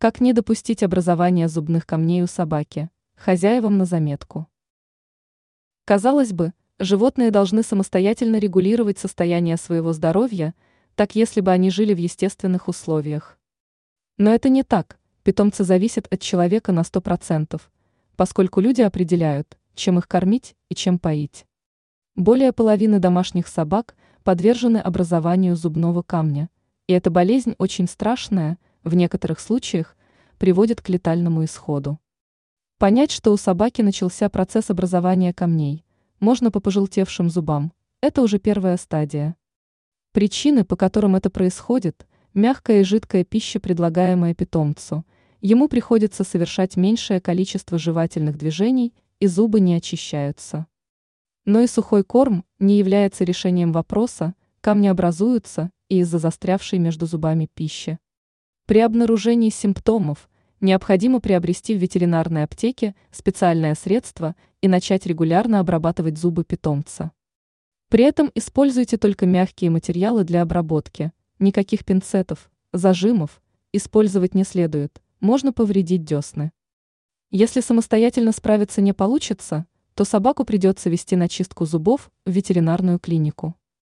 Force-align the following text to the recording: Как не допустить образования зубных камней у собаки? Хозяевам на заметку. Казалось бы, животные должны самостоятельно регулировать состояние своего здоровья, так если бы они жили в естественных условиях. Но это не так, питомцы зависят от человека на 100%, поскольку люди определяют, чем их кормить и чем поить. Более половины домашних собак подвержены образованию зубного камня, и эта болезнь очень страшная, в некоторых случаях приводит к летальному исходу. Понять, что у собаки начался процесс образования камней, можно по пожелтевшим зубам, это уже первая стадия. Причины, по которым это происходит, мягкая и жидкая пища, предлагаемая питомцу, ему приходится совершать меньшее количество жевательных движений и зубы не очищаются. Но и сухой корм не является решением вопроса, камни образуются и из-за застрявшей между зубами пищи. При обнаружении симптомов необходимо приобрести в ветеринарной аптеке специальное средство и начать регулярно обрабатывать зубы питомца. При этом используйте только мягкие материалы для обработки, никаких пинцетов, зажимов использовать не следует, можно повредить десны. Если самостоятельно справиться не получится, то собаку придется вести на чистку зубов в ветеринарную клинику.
Как 0.00 0.18
не 0.18 0.32
допустить 0.32 0.82
образования 0.82 1.46
зубных 1.46 1.84
камней 1.84 2.22
у 2.22 2.26
собаки? 2.26 2.88
Хозяевам 3.16 3.76
на 3.76 3.84
заметку. 3.84 4.48
Казалось 5.84 6.32
бы, 6.32 6.54
животные 6.78 7.30
должны 7.30 7.62
самостоятельно 7.62 8.36
регулировать 8.36 8.98
состояние 8.98 9.58
своего 9.58 9.92
здоровья, 9.92 10.54
так 10.94 11.16
если 11.16 11.42
бы 11.42 11.50
они 11.50 11.68
жили 11.68 11.92
в 11.92 11.98
естественных 11.98 12.66
условиях. 12.66 13.38
Но 14.16 14.30
это 14.30 14.48
не 14.48 14.62
так, 14.62 14.98
питомцы 15.22 15.64
зависят 15.64 16.06
от 16.10 16.22
человека 16.22 16.72
на 16.72 16.80
100%, 16.80 17.60
поскольку 18.16 18.60
люди 18.60 18.80
определяют, 18.80 19.58
чем 19.74 19.98
их 19.98 20.08
кормить 20.08 20.56
и 20.70 20.74
чем 20.74 20.98
поить. 20.98 21.44
Более 22.16 22.54
половины 22.54 23.00
домашних 23.00 23.46
собак 23.48 23.94
подвержены 24.24 24.78
образованию 24.78 25.56
зубного 25.56 26.00
камня, 26.00 26.48
и 26.86 26.94
эта 26.94 27.10
болезнь 27.10 27.54
очень 27.58 27.86
страшная, 27.86 28.56
в 28.84 28.94
некоторых 28.94 29.40
случаях 29.40 29.96
приводит 30.38 30.80
к 30.80 30.88
летальному 30.88 31.44
исходу. 31.44 31.98
Понять, 32.78 33.10
что 33.10 33.32
у 33.32 33.36
собаки 33.36 33.82
начался 33.82 34.28
процесс 34.28 34.70
образования 34.70 35.34
камней, 35.34 35.84
можно 36.18 36.50
по 36.50 36.60
пожелтевшим 36.60 37.28
зубам, 37.28 37.72
это 38.00 38.22
уже 38.22 38.38
первая 38.38 38.76
стадия. 38.78 39.36
Причины, 40.12 40.64
по 40.64 40.76
которым 40.76 41.14
это 41.14 41.28
происходит, 41.28 42.06
мягкая 42.32 42.80
и 42.80 42.84
жидкая 42.84 43.24
пища, 43.24 43.60
предлагаемая 43.60 44.34
питомцу, 44.34 45.04
ему 45.40 45.68
приходится 45.68 46.24
совершать 46.24 46.76
меньшее 46.76 47.20
количество 47.20 47.78
жевательных 47.78 48.38
движений 48.38 48.94
и 49.18 49.26
зубы 49.26 49.60
не 49.60 49.74
очищаются. 49.74 50.66
Но 51.44 51.60
и 51.60 51.66
сухой 51.66 52.04
корм 52.04 52.44
не 52.58 52.78
является 52.78 53.24
решением 53.24 53.72
вопроса, 53.72 54.34
камни 54.60 54.88
образуются 54.88 55.70
и 55.88 55.98
из-за 55.98 56.18
застрявшей 56.18 56.78
между 56.78 57.06
зубами 57.06 57.48
пищи. 57.52 57.98
При 58.70 58.78
обнаружении 58.78 59.50
симптомов 59.50 60.30
необходимо 60.60 61.18
приобрести 61.18 61.74
в 61.74 61.78
ветеринарной 61.78 62.44
аптеке 62.44 62.94
специальное 63.10 63.74
средство 63.74 64.36
и 64.60 64.68
начать 64.68 65.06
регулярно 65.06 65.58
обрабатывать 65.58 66.16
зубы 66.16 66.44
питомца. 66.44 67.10
При 67.88 68.04
этом 68.04 68.30
используйте 68.36 68.96
только 68.96 69.26
мягкие 69.26 69.70
материалы 69.70 70.22
для 70.22 70.42
обработки, 70.42 71.10
никаких 71.40 71.84
пинцетов, 71.84 72.48
зажимов 72.72 73.42
использовать 73.72 74.36
не 74.36 74.44
следует, 74.44 75.02
можно 75.18 75.52
повредить 75.52 76.04
десны. 76.04 76.52
Если 77.32 77.62
самостоятельно 77.62 78.30
справиться 78.30 78.80
не 78.80 78.92
получится, 78.92 79.66
то 79.94 80.04
собаку 80.04 80.44
придется 80.44 80.90
вести 80.90 81.16
на 81.16 81.28
чистку 81.28 81.66
зубов 81.66 82.08
в 82.24 82.30
ветеринарную 82.30 83.00
клинику. 83.00 83.56